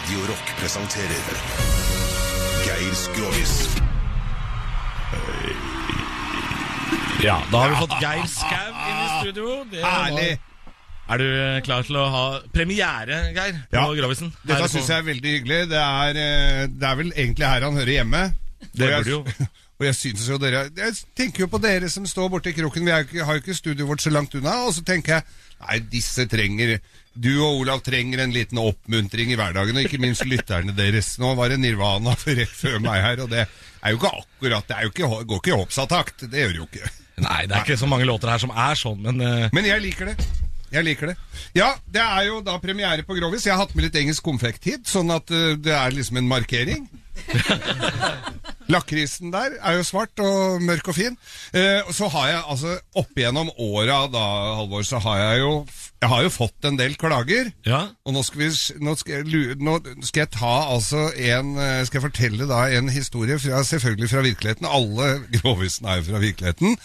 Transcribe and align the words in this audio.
Radio 0.00 0.20
Rock 0.24 0.50
presenterer 0.56 1.24
Geir 2.64 2.94
Skrovis. 2.96 3.52
Ja, 7.20 7.34
da 7.50 7.60
har 7.60 7.68
vi 7.74 7.76
fått 7.82 7.96
Geir 8.00 8.24
Skau 8.30 8.70
inn 8.70 9.02
i 9.02 9.10
studio. 9.18 9.58
Det 9.68 9.82
Herlig! 9.84 10.30
Er 11.10 11.20
du 11.20 11.26
eh, 11.28 11.58
klar 11.66 11.84
til 11.84 11.98
å 12.00 12.06
ha 12.14 12.24
premiere, 12.54 13.18
Geir, 13.36 13.60
på 13.68 13.76
Ja. 13.76 13.84
Grovisen? 13.98 14.32
Dette 14.48 14.70
syns 14.72 14.88
jeg 14.88 15.02
er 15.02 15.08
veldig 15.10 15.34
hyggelig. 15.36 15.60
Det 15.74 15.82
er, 15.82 16.20
eh, 16.24 16.62
det 16.72 16.88
er 16.92 17.00
vel 17.02 17.12
egentlig 17.12 17.50
her 17.50 17.66
han 17.68 17.76
hører 17.82 17.94
hjemme. 17.98 18.22
Det 18.72 18.88
burde 18.94 19.18
jo. 19.18 19.24
Og 19.80 19.86
jeg 19.88 19.96
synes 19.96 20.26
jo 20.28 20.36
dere 20.36 20.66
Jeg 20.76 20.96
tenker 21.16 21.46
jo 21.46 21.50
på 21.50 21.60
dere 21.62 21.88
som 21.88 22.04
står 22.08 22.28
borti 22.32 22.52
kroken. 22.52 22.84
Vi 22.84 23.16
jo 23.16 23.24
har 23.24 23.38
jo 23.38 23.42
ikke 23.42 23.56
studioet 23.56 23.88
vårt 23.88 24.04
så 24.04 24.12
langt 24.12 24.34
unna. 24.36 24.66
Og 24.68 24.74
så 24.76 24.84
tenker 24.84 25.18
jeg 25.18 25.24
Nei, 25.60 25.78
disse 25.92 26.24
trenger 26.28 26.78
Du 27.12 27.32
og 27.44 27.62
Olav 27.62 27.82
trenger 27.84 28.22
en 28.22 28.32
liten 28.32 28.60
oppmuntring 28.60 29.32
i 29.32 29.36
hverdagen, 29.36 29.76
og 29.76 29.84
ikke 29.84 30.00
minst 30.00 30.24
lytterne 30.28 30.72
deres. 30.76 31.14
Nå 31.20 31.34
var 31.36 31.52
det 31.52 31.58
Nirvana 31.60 32.14
for 32.16 32.36
rett 32.36 32.54
før 32.54 32.78
meg 32.84 33.02
her, 33.04 33.24
og 33.24 33.32
det 33.32 33.42
er 33.44 33.92
jo 33.92 33.98
ikke 33.98 34.12
akkurat 34.22 34.68
Det 34.68 34.76
er 34.76 34.86
jo 34.86 34.92
ikke, 34.94 35.10
går 35.32 35.42
ikke 35.42 35.52
i 35.52 35.58
hoppsatakt. 35.58 36.28
Det 36.28 36.44
gjør 36.44 36.54
det 36.54 36.62
jo 36.62 36.68
ikke. 36.70 36.92
Nei, 37.20 37.40
det 37.48 37.56
er 37.56 37.66
ikke 37.66 37.80
så 37.80 37.88
mange 37.90 38.08
låter 38.08 38.32
her 38.32 38.40
som 38.40 38.52
er 38.56 38.78
sånn, 38.80 39.02
men 39.04 39.20
uh... 39.20 39.48
Men 39.52 39.68
jeg 39.68 39.84
liker 39.84 40.12
det. 40.12 40.16
Jeg 40.70 40.86
liker 40.86 41.10
det. 41.10 41.16
Ja, 41.56 41.72
det 41.90 42.00
er 42.00 42.28
jo 42.28 42.38
da 42.46 42.54
premiere 42.62 43.04
på 43.04 43.16
Grovis. 43.18 43.44
Jeg 43.44 43.56
har 43.56 43.64
hatt 43.64 43.74
med 43.74 43.88
litt 43.88 43.98
engelsk 44.00 44.24
konfekt 44.24 44.68
hit, 44.70 44.86
sånn 44.88 45.10
at 45.12 45.32
eh, 45.34 45.56
det 45.58 45.74
er 45.74 45.96
liksom 45.96 46.20
en 46.22 46.30
markering. 46.30 46.86
Lakrisen 48.70 49.32
der 49.34 49.56
er 49.60 49.76
jo 49.78 49.84
svart 49.86 50.20
og 50.22 50.62
mørk 50.62 50.88
og 50.92 50.96
fin. 50.96 51.16
Eh, 51.54 51.82
så 51.92 52.08
har 52.14 52.28
jeg 52.28 52.42
altså 52.54 52.76
opp 52.96 53.18
igjennom 53.18 53.50
åra 53.58 54.04
da, 54.12 54.24
Halvor, 54.60 54.82
så 54.86 54.98
har 55.04 55.18
jeg 55.18 55.40
jo 55.44 55.52
Jeg 56.00 56.08
har 56.08 56.22
jo 56.24 56.30
fått 56.32 56.64
en 56.64 56.78
del 56.78 56.94
klager. 56.96 57.50
ja. 57.66 57.80
Og 58.08 58.14
nå 58.16 58.22
skal, 58.24 58.40
vi, 58.40 58.48
nå, 58.80 58.94
skal 58.96 59.18
jeg, 59.20 59.56
nå 59.60 59.74
skal 60.06 60.22
jeg 60.22 60.30
ta 60.32 60.52
altså 60.72 61.10
en 61.12 61.50
eh, 61.60 61.84
Skal 61.84 62.00
jeg 62.00 62.06
fortelle 62.06 62.48
da 62.48 62.62
en 62.78 62.88
historie 62.88 63.36
fra, 63.38 63.62
selvfølgelig 63.64 64.08
fra 64.10 64.24
virkeligheten. 64.24 64.66
Alle 64.66 65.10
grovisene 65.40 65.88
er 65.92 66.00
jo 66.00 66.08
fra 66.08 66.22
virkeligheten. 66.24 66.78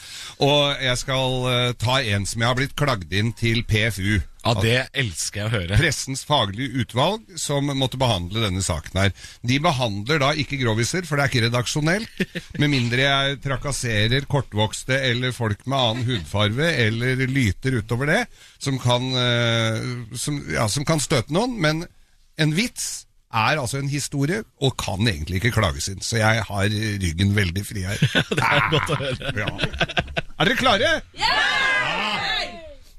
Og 0.43 0.83
jeg 0.83 0.97
skal 0.97 1.49
eh, 1.53 1.73
ta 1.79 2.01
en 2.03 2.25
som 2.27 2.41
jeg 2.41 2.49
har 2.51 2.59
blitt 2.59 2.75
klagd 2.75 3.13
inn 3.13 3.31
til 3.33 3.63
PFU. 3.63 4.19
Ja, 4.45 4.53
det 4.61 4.75
elsker 5.01 5.41
jeg 5.41 5.49
å 5.49 5.53
høre. 5.55 5.79
Pressens 5.79 6.21
faglige 6.27 6.83
utvalg 6.83 7.37
som 7.41 7.71
måtte 7.77 7.99
behandle 8.01 8.43
denne 8.43 8.61
saken 8.65 8.99
her. 9.01 9.15
De 9.45 9.57
behandler 9.63 10.21
da 10.21 10.31
ikke 10.37 10.59
groviser, 10.61 11.07
for 11.07 11.17
det 11.17 11.25
er 11.25 11.33
ikke 11.33 11.45
redaksjonelt. 11.47 12.23
Med 12.61 12.71
mindre 12.73 13.07
jeg 13.07 13.39
trakasserer 13.45 14.27
kortvokste 14.29 14.99
eller 15.09 15.33
folk 15.35 15.65
med 15.65 15.77
annen 15.79 16.05
hudfarve 16.07 16.69
eller 16.85 17.25
lyter 17.29 17.79
utover 17.81 18.11
det, 18.11 18.21
som 18.61 18.77
kan, 18.81 19.09
eh, 19.17 19.81
som, 20.19 20.39
ja, 20.53 20.69
som 20.71 20.85
kan 20.87 21.01
støte 21.03 21.33
noen. 21.35 21.57
Men 21.61 21.83
en 22.41 22.55
vits 22.55 23.05
er 23.35 23.59
altså 23.59 23.81
en 23.81 23.91
historie, 23.91 24.43
og 24.63 24.77
kan 24.79 25.01
egentlig 25.07 25.41
ikke 25.41 25.55
klages 25.57 25.89
inn. 25.91 26.01
Så 26.05 26.21
jeg 26.21 26.45
har 26.47 26.75
ryggen 27.03 27.35
veldig 27.35 27.65
fri 27.67 27.83
her. 27.87 27.99
Det 28.37 28.45
er 28.45 28.67
godt 28.71 28.93
å 28.95 28.99
høre. 29.01 29.33
Ja. 29.41 29.49
Er 30.35 30.51
dere 30.51 30.59
klare? 30.59 30.99
Ja! 31.19 31.64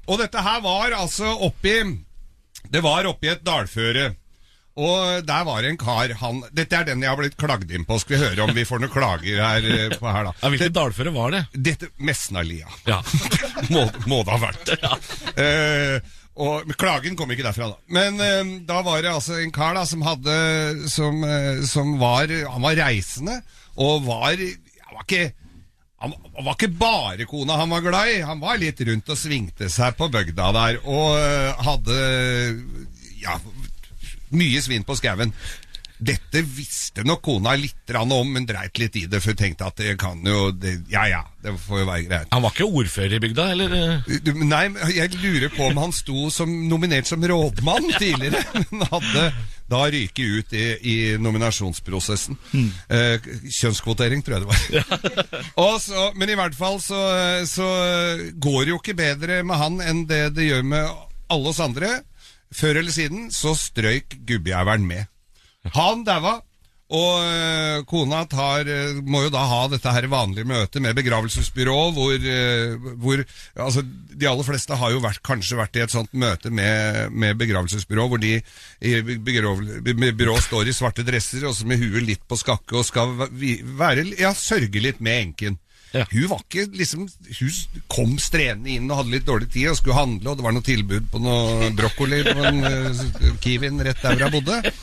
Og 0.07 0.21
dette 0.21 0.43
her 0.43 0.61
var 0.63 0.95
altså 0.95 1.33
oppi 1.47 1.75
Det 2.71 2.81
var 2.83 3.07
oppi 3.09 3.29
et 3.31 3.43
dalføre. 3.45 4.13
Og 4.77 5.25
der 5.25 5.45
var 5.47 5.63
det 5.65 5.71
en 5.71 5.79
kar 5.81 6.11
han, 6.19 6.43
Dette 6.53 6.77
er 6.77 6.85
den 6.85 7.01
jeg 7.01 7.09
har 7.09 7.17
blitt 7.17 7.37
klagd 7.39 7.71
inn 7.73 7.85
på. 7.87 7.97
Skal 8.01 8.15
vi 8.15 8.25
høre 8.27 8.45
om 8.45 8.53
vi 8.53 8.65
får 8.67 8.83
noen 8.83 8.93
klager 8.93 9.41
her, 9.41 9.65
eh, 9.65 9.95
på 9.97 10.05
her 10.05 10.27
da. 10.29 10.33
Ja, 10.43 10.51
Hvilket 10.53 10.75
dalføre 10.75 11.13
var 11.15 11.33
det? 11.33 11.41
Dette 11.53 11.89
Mesnalia. 11.97 12.69
Ja. 12.85 12.99
må, 13.73 13.87
må 14.05 14.21
det 14.21 14.35
ha 14.35 14.39
vært. 14.43 14.73
Eh, 15.33 15.97
og 16.37 16.69
Klagen 16.77 17.17
kom 17.17 17.33
ikke 17.33 17.47
derfra, 17.47 17.71
da. 17.73 17.79
Men 17.89 18.21
eh, 18.21 18.53
da 18.69 18.83
var 18.85 19.01
det 19.01 19.15
altså 19.15 19.39
en 19.41 19.53
kar 19.55 19.73
da 19.79 19.87
som 19.89 20.05
hadde 20.05 20.37
Som, 20.93 21.23
eh, 21.25 21.63
som 21.65 21.95
var 21.97 22.29
Han 22.53 22.61
var 22.61 22.77
reisende, 22.77 23.39
og 23.81 24.05
var 24.05 24.37
Han 24.37 24.93
var 24.93 25.07
ikke 25.07 25.31
han 25.97 26.13
var 26.45 26.53
ikke 26.53 26.73
bare 26.77 27.25
kona 27.29 27.57
han 27.57 27.71
var 27.73 27.85
glad 27.85 28.11
i, 28.13 28.17
han 28.21 28.41
var 28.41 28.59
litt 28.61 28.81
rundt 28.85 29.07
og 29.09 29.17
svingte 29.17 29.69
seg 29.73 29.95
på 29.97 30.09
bygda 30.13 30.51
der, 30.53 30.81
og 30.85 31.15
eh, 31.17 31.63
hadde 31.65 31.95
ja, 33.23 33.39
mye 34.37 34.61
svin 34.61 34.85
på 34.85 34.97
skauen. 34.99 35.33
Dette 35.97 36.43
visste 36.45 37.01
nok 37.01 37.23
kona 37.25 37.55
litt 37.57 37.89
om, 37.97 38.29
men 38.29 38.45
dreit 38.45 38.77
litt 38.77 38.99
i 39.01 39.07
det, 39.09 39.17
for 39.23 39.33
hun 39.33 39.39
tenkte 39.39 39.65
at 39.65 39.79
det 39.81 39.95
kan 39.97 40.21
jo 40.21 40.51
det, 40.53 40.75
Ja 40.93 41.07
ja, 41.09 41.23
det 41.41 41.55
får 41.63 41.81
jo 41.81 41.87
være 41.89 42.05
greit. 42.05 42.29
Han 42.35 42.43
var 42.45 42.53
ikke 42.53 42.69
ordfører 42.69 43.17
i 43.17 43.21
bygda, 43.23 43.47
eller? 43.55 43.73
Nei, 44.45 44.63
jeg 44.93 45.17
lurer 45.17 45.49
på 45.55 45.71
om 45.71 45.81
han 45.81 45.95
sto 45.95 46.29
som 46.29 46.53
nominert 46.69 47.09
som 47.09 47.25
rådmann 47.25 47.89
tidligere, 47.97 48.43
men 48.69 48.85
hadde 48.91 49.31
da 49.67 49.81
ryke 49.91 50.23
ut 50.23 50.53
i, 50.55 50.65
i 50.79 50.95
nominasjonsprosessen. 51.19 52.37
Eh, 52.89 53.27
kjønnskvotering, 53.51 54.23
tror 54.23 54.37
jeg 54.37 54.45
det 54.45 54.51
var. 54.51 55.79
Så, 55.87 56.07
men 56.15 56.31
i 56.31 56.37
hvert 56.39 56.55
fall 56.57 56.79
så, 56.81 56.99
så 57.47 57.67
går 58.33 58.63
det 58.63 58.71
jo 58.71 58.79
ikke 58.79 58.95
bedre 58.97 59.41
med 59.45 59.59
han 59.59 59.77
enn 59.83 60.05
det 60.09 60.21
det 60.35 60.47
gjør 60.47 60.63
med 60.67 60.87
alle 61.31 61.51
oss 61.51 61.61
andre. 61.63 61.91
Før 62.55 62.79
eller 62.81 62.95
siden 62.95 63.27
så 63.35 63.53
strøyk 63.59 64.17
gubbjævelen 64.27 64.87
med. 64.87 65.07
Han 65.75 66.05
daua, 66.07 66.37
og 66.87 67.19
øh, 67.19 67.81
kona 67.83 68.21
tar, 68.31 68.63
øh, 68.71 69.01
må 69.03 69.25
jo 69.25 69.31
da 69.33 69.41
ha 69.43 69.59
dette 69.67 69.91
her 69.91 70.07
vanlige 70.07 70.47
møtet 70.47 70.81
med 70.81 70.95
begravelsesbyrå, 70.95 71.91
hvor, 71.91 72.15
øh, 72.15 72.77
hvor 72.95 73.23
altså, 73.59 73.83
de 73.83 74.29
aller 74.29 74.47
fleste 74.47 74.75
har 74.79 74.93
jo 74.95 75.03
vært, 75.03 75.19
kanskje 75.19 75.59
vært 75.59 75.75
i 75.75 75.83
et 75.83 75.91
sånt 75.91 76.15
møte 76.15 76.49
med, 76.49 77.11
med 77.11 77.35
begravelsesbyrå, 77.43 78.07
hvor 78.07 78.23
de 78.23 78.37
i 78.39 78.95
begrav, 79.03 79.59
med 79.83 80.15
byrå 80.15 80.39
står 80.47 80.71
i 80.71 80.75
svarte 80.77 81.03
dresser, 81.03 81.43
og 81.49 81.57
så 81.57 81.67
med 81.67 81.83
huet 81.83 82.07
litt 82.07 82.23
på 82.27 82.39
skakke, 82.39 82.79
og 82.79 82.87
skal 82.87 83.11
være, 83.19 84.07
ja, 84.15 84.31
sørge 84.31 84.79
litt 84.79 85.03
med 85.03 85.25
enken. 85.27 85.59
Ja. 85.95 86.03
Hun 86.11 86.25
var 86.27 86.41
ikke 86.43 86.65
liksom 86.75 87.05
Hun 87.07 87.83
kom 87.87 88.17
strenende 88.19 88.73
inn 88.73 88.89
og 88.91 88.99
hadde 88.99 89.13
litt 89.13 89.27
dårlig 89.27 89.47
tid 89.53 89.69
og 89.71 89.77
skulle 89.79 89.95
handle, 89.95 90.33
og 90.33 90.39
det 90.39 90.45
var 90.45 90.55
noe 90.55 90.67
tilbud 90.67 91.07
på 91.13 91.21
noe 91.23 91.69
brokkoli 91.77 92.19
på 92.27 92.43
en 92.49 92.59
uh, 92.67 93.37
Kiwien 93.43 93.79
rett 93.87 94.03
der 94.03 94.17
hvor 94.17 94.25
jeg 94.25 94.35
bodde. 94.35 94.73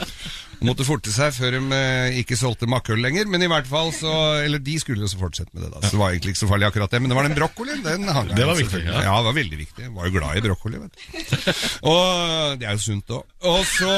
Måtte 0.65 0.87
forte 0.87 1.13
seg 1.15 1.35
før 1.37 1.57
de 1.57 1.63
eh, 1.77 2.19
ikke 2.23 2.39
solgte 2.39 2.69
makkøl 2.71 3.03
lenger, 3.03 3.27
men 3.31 3.43
i 3.43 3.51
hvert 3.51 3.69
fall 3.71 3.93
så 3.97 4.13
Eller 4.45 4.63
de 4.63 4.77
skulle 4.81 5.05
jo 5.05 5.11
så 5.11 5.21
fortsette 5.21 5.51
med 5.53 5.67
det, 5.67 5.73
da, 5.75 5.83
så 5.83 5.95
det 5.97 6.03
var 6.03 6.15
egentlig 6.15 6.35
ikke 6.35 6.45
så 6.45 6.51
farlig 6.51 6.69
akkurat 6.71 6.95
det. 6.95 7.03
Men 7.03 7.13
det 7.13 7.19
var 7.19 7.29
den 7.29 7.39
brokkolien, 7.39 7.85
den 7.87 8.09
hang 8.09 8.35
Det 8.35 8.49
var 8.49 8.61
viktig, 8.61 8.85
ja. 8.87 9.05
Ja, 9.09 9.17
det 9.21 9.31
var 9.31 9.39
veldig 9.41 9.63
viktig. 9.65 9.87
Jeg 9.89 9.95
var 9.95 10.11
jo 10.11 10.19
glad 10.19 10.39
i 10.39 10.45
brokkoli, 10.45 10.83
vet 10.85 11.01
du. 11.01 11.57
Og 11.91 12.61
det 12.61 12.69
er 12.69 12.77
jo 12.77 12.85
sunt 12.85 13.17
òg. 13.19 13.25
Og 13.51 13.65
så 13.69 13.97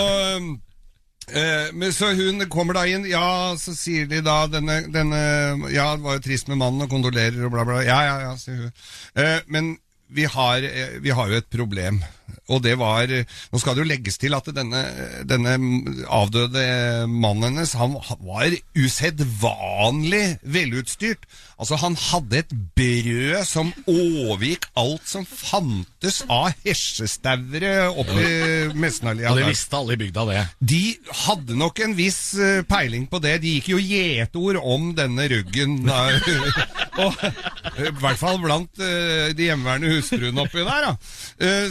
Eh, 1.26 1.72
men 1.74 1.90
så 1.90 2.12
hun 2.14 2.44
kommer 2.46 2.76
da 2.76 2.84
inn, 2.86 3.06
ja, 3.10 3.56
så 3.58 3.72
sier 3.74 4.06
de 4.06 4.20
da 4.22 4.44
denne, 4.46 4.84
denne 4.94 5.18
Ja, 5.74 5.88
det 5.96 6.04
var 6.04 6.20
jo 6.20 6.22
trist 6.22 6.46
med 6.46 6.60
mannen 6.60 6.84
og 6.84 6.92
kondolerer 6.92 7.48
og 7.48 7.50
bla, 7.54 7.64
bla. 7.66 7.80
Ja, 7.82 7.98
ja, 8.06 8.14
ja, 8.28 8.36
sier 8.38 8.68
hun. 8.68 8.76
Eh, 9.18 9.40
men 9.50 9.72
vi 10.06 10.28
har, 10.30 10.62
eh, 10.62 11.00
vi 11.02 11.10
har 11.10 11.32
jo 11.32 11.40
et 11.40 11.50
problem. 11.50 11.98
Og 12.52 12.62
det 12.62 12.76
var 12.78 13.10
Nå 13.10 13.58
skal 13.60 13.74
det 13.74 13.82
jo 13.82 13.88
legges 13.90 14.18
til 14.20 14.34
at 14.36 14.48
denne, 14.54 14.82
denne 15.26 15.56
avdøde 16.12 16.62
mannen 17.10 17.56
hennes, 17.56 17.72
han 17.78 17.96
var 18.26 18.54
usedvanlig 18.76 20.38
velutstyrt. 20.42 21.26
Altså, 21.56 21.78
han 21.80 21.94
hadde 21.96 22.42
et 22.42 22.50
brød 22.76 23.44
som 23.48 23.70
overgikk 23.88 24.66
alt 24.76 25.06
som 25.08 25.24
fantes 25.24 26.18
av 26.28 26.50
hesjestauere 26.66 27.86
oppi 27.96 28.26
Messenallia. 28.76 29.30
Og 29.30 29.40
det 29.40 29.46
visste 29.48 29.78
alle 29.78 29.96
i 29.96 30.00
bygda, 30.02 30.26
det. 30.28 30.42
De 30.60 30.82
hadde 31.24 31.56
nok 31.56 31.80
en 31.86 31.96
viss 31.96 32.20
eh, 32.36 32.60
peiling 32.68 33.06
på 33.08 33.22
det. 33.24 33.38
De 33.40 33.54
gikk 33.56 33.70
jo 33.72 33.80
gjetord 33.80 34.60
om 34.60 34.90
denne 34.98 35.28
ruggen. 35.32 35.78
og, 37.06 37.16
eh, 37.24 37.40
I 37.86 37.94
hvert 38.02 38.20
fall 38.20 38.36
blant 38.44 38.84
eh, 38.84 39.32
de 39.32 39.48
hjemmeværende 39.48 39.94
hustruene 39.96 40.44
oppi 40.44 40.60
der. 40.60 40.90
Da. 40.90 40.92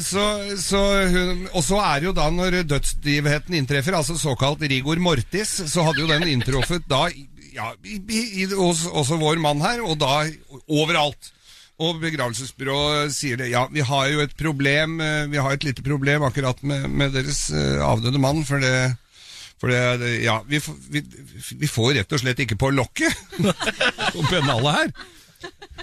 Så, 0.02 0.26
så 0.62 0.82
hun, 1.12 1.46
og 1.52 1.64
så 1.66 1.80
er 1.84 2.08
jo 2.08 2.16
da, 2.16 2.28
når 2.34 2.62
dødsstivheten 2.70 3.58
inntreffer, 3.58 3.98
altså 3.98 4.18
såkalt 4.20 4.64
rigor 4.66 5.00
mortis, 5.04 5.58
så 5.72 5.86
hadde 5.88 6.04
jo 6.04 6.10
den 6.10 6.28
inntruffet 6.32 6.86
da 6.90 7.08
ja, 7.56 7.72
i, 7.88 8.00
i, 8.42 8.46
hos 8.52 8.86
også 8.90 9.20
vår 9.22 9.40
mann 9.44 9.64
her, 9.64 9.84
og 9.86 9.98
da 10.02 10.26
overalt. 10.68 11.32
Og 11.76 11.98
begravelsesbyrået 12.00 13.12
sier 13.12 13.36
det. 13.40 13.50
Ja, 13.52 13.66
vi 13.68 13.84
har 13.84 14.06
jo 14.08 14.22
et 14.24 14.36
problem, 14.40 15.02
eh, 15.04 15.26
vi 15.28 15.42
har 15.44 15.52
et 15.52 15.66
lite 15.68 15.84
problem 15.84 16.24
akkurat 16.24 16.62
med, 16.64 16.86
med 16.88 17.12
deres 17.12 17.50
eh, 17.52 17.82
avdøde 17.84 18.22
mann, 18.22 18.46
for 18.48 18.64
det 18.64 18.96
for 19.60 19.72
det, 19.72 20.10
ja, 20.24 20.42
vi, 20.48 20.60
vi, 20.92 21.02
vi 21.60 21.68
får 21.72 21.94
rett 21.96 22.16
og 22.16 22.20
slett 22.22 22.42
ikke 22.44 22.58
på 22.60 22.74
lokket 22.76 23.12
på 24.16 24.26
pennalet 24.28 24.80
her. 24.80 24.90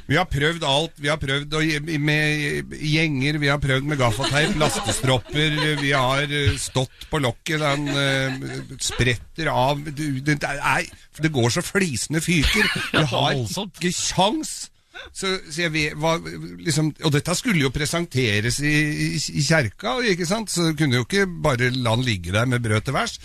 Vi 0.09 0.19
har 0.19 0.27
prøvd 0.29 0.65
alt. 0.67 0.97
Vi 1.01 1.11
har 1.11 1.21
prøvd 1.21 1.55
å, 1.57 1.63
med 2.03 2.75
gjenger, 2.77 3.39
vi 3.43 3.51
har 3.53 3.61
prøvd 3.63 3.87
med 3.93 4.01
gaffateip, 4.01 4.57
lastestropper, 4.61 5.57
vi 5.81 5.93
har 5.95 6.27
eh, 6.27 6.57
stått 6.61 7.07
på 7.11 7.21
lokket, 7.23 7.63
den 7.63 7.89
eh, 7.95 8.75
spretter 8.83 9.53
av 9.53 9.81
du, 9.87 10.05
det, 10.25 10.39
er, 10.43 10.89
det 11.23 11.33
går 11.33 11.55
så 11.55 11.65
flisende 11.65 12.23
fyker. 12.25 12.69
Vi 12.93 13.07
har 13.15 13.39
ikke 13.39 13.95
kjangs. 13.95 14.72
Så, 15.11 15.35
sier 15.51 15.73
vi 15.75 15.89
hva, 15.99 16.15
liksom, 16.63 16.93
og 17.03 17.13
dette 17.15 17.35
skulle 17.39 17.65
jo 17.65 17.73
presenteres 17.75 18.61
i, 18.63 18.73
i, 18.73 19.09
i 19.19 19.45
kjerka, 19.45 19.99
ikke 20.13 20.29
sant? 20.29 20.53
så 20.53 20.71
kunne 20.79 21.01
jo 21.01 21.07
ikke 21.07 21.27
bare 21.27 21.73
la 21.75 21.97
den 21.97 22.07
ligge 22.07 22.35
der 22.35 22.49
med 22.49 22.63
brød 22.65 22.87
til 22.87 22.97
værs. 22.97 23.19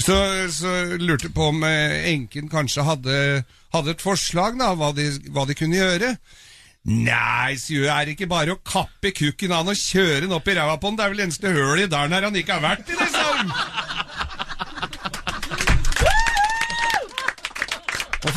Så, 0.00 0.18
så 0.54 0.74
lurte 0.98 1.30
på 1.34 1.50
om 1.52 1.64
eh, 1.68 2.10
enken 2.14 2.50
kanskje 2.52 2.86
hadde, 2.86 3.16
hadde 3.74 3.94
et 3.94 4.04
forslag, 4.04 4.58
da, 4.60 4.72
hva 4.78 4.92
de, 4.96 5.10
hva 5.34 5.46
de 5.48 5.58
kunne 5.58 5.80
gjøre. 5.80 6.14
Nei, 6.88 7.58
sier 7.60 7.84
hun, 7.84 7.90
er 7.92 8.06
det 8.06 8.14
ikke 8.16 8.30
bare 8.30 8.54
å 8.54 8.62
kappe 8.64 9.12
kukken 9.12 9.52
av 9.52 9.68
og 9.68 9.76
kjøre 9.76 10.22
den 10.24 10.32
opp 10.32 10.48
i 10.48 10.56
ræva 10.56 10.78
på 10.80 10.88
den? 10.88 10.96
Det 10.96 11.04
er 11.04 11.12
vel 11.12 11.26
eneste 11.26 11.52
hølet 11.52 11.84
i 11.84 11.92
dalen 11.92 12.16
her 12.16 12.28
han 12.30 12.40
ikke 12.40 12.56
har 12.56 12.64
vært 12.64 12.88
i, 12.88 12.96
liksom! 12.96 13.52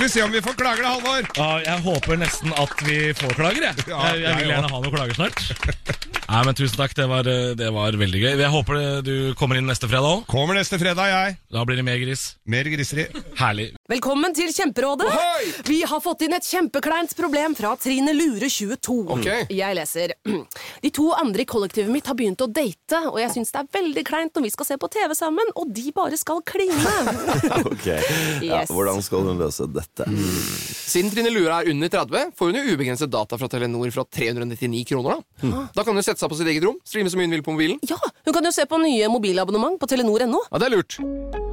Får 0.01 0.07
vi 0.07 0.09
se 0.09 0.23
om 0.23 0.31
vi 0.31 0.41
får 0.41 0.53
klager 0.53 0.83
da, 0.83 0.89
Halvor. 0.89 1.27
Ja, 1.37 1.49
jeg 1.61 1.81
håper 1.85 2.17
nesten 2.17 2.53
at 2.57 2.71
vi 2.87 2.95
får 3.13 3.35
klager, 3.37 3.67
jeg. 3.67 3.83
Ja, 3.85 3.99
jeg, 4.09 4.21
jeg 4.21 4.23
jeg 4.25 4.37
vil 4.39 4.49
gjerne 4.49 4.71
ha 4.71 4.79
noen 4.81 4.95
klager 4.95 5.19
snart. 5.19 5.90
Nei, 6.31 6.45
men 6.47 6.55
Tusen 6.55 6.77
takk, 6.79 6.93
det 6.95 7.05
var, 7.11 7.27
eh, 7.27 7.51
det 7.59 7.67
var 7.75 7.91
veldig 7.99 8.19
gøy. 8.21 8.29
Jeg 8.39 8.51
håper 8.53 9.01
du 9.03 9.33
kommer 9.35 9.57
inn 9.59 9.65
neste 9.67 9.83
fredag 9.91 10.07
òg. 10.07 10.21
Kommer 10.31 10.55
neste 10.55 10.77
fredag, 10.79 11.09
jeg. 11.11 11.33
Da 11.51 11.65
blir 11.67 11.75
det 11.75 11.83
mer 11.83 11.97
gris. 11.99 12.37
Mer 12.47 12.63
griseri. 12.71 13.03
Herlig. 13.35 13.73
Velkommen 13.91 14.31
til 14.33 14.47
Kjemperådet. 14.55 15.09
Ohoi! 15.11 15.49
Vi 15.67 15.81
har 15.83 15.99
fått 15.99 16.23
inn 16.23 16.31
et 16.37 16.47
kjempekleint 16.47 17.11
problem 17.19 17.51
fra 17.57 17.73
Trine 17.75 18.13
Lure 18.15 18.47
22. 18.47 18.95
Ok. 19.11 19.27
Jeg 19.51 19.75
leser. 19.75 20.13
De 20.23 20.91
to 20.95 21.09
andre 21.11 21.43
i 21.43 21.49
kollektivet 21.51 21.91
mitt 21.91 22.07
har 22.07 22.15
begynt 22.15 22.39
å 22.39 22.47
date, 22.47 23.01
og 23.11 23.19
jeg 23.19 23.33
syns 23.35 23.51
det 23.51 23.65
er 23.65 23.69
veldig 23.81 24.05
kleint 24.07 24.31
når 24.39 24.47
vi 24.47 24.53
skal 24.55 24.69
se 24.71 24.79
på 24.79 24.87
TV 24.95 25.11
sammen, 25.19 25.51
og 25.59 25.67
de 25.75 25.91
bare 25.91 26.15
skal 26.21 26.39
kline. 26.47 26.79
Ok, 27.71 27.85
ja, 28.45 28.61
Hvordan 28.71 29.03
skal 29.03 29.25
hun 29.27 29.39
løse 29.41 29.67
dette? 29.71 30.07
Siden 30.91 31.11
Trine 31.11 31.31
Lure 31.33 31.59
er 31.59 31.69
under 31.71 31.91
30, 31.91 32.31
får 32.39 32.51
hun 32.51 32.57
jo 32.61 32.75
ubegrenset 32.77 33.11
data 33.11 33.35
fra 33.39 33.51
Telenor 33.51 33.91
fra 33.91 34.05
399 34.07 34.85
kroner. 34.87 35.19
Da 35.43 35.67
Da 35.75 35.83
kan 35.83 35.97
hun 35.97 36.03
sette 36.21 36.29
seg 36.29 36.33
på 36.33 36.41
sitt 36.41 36.51
eget 36.53 36.67
rom, 36.67 36.77
streame 36.85 37.11
så 37.11 37.19
mye 37.19 37.29
hun 37.29 37.37
vil 37.37 37.45
på 37.45 37.55
mobilen. 37.55 37.79
Ja, 37.89 37.97
hun 38.25 38.35
kan 38.35 38.45
jo 38.45 38.53
se 38.55 38.67
på 38.69 38.81
nye 38.81 39.09
mobilabonnement 39.11 39.79
på 39.81 39.89
telenor.no. 39.89 40.45
Ja, 40.51 40.61
det 40.61 40.69
er 40.69 40.77
lurt. 40.77 41.50